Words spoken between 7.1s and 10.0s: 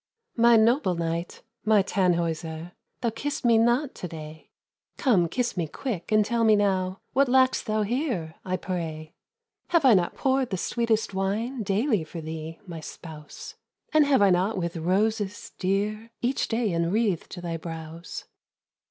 What lack'st thou here, I pray? "Have I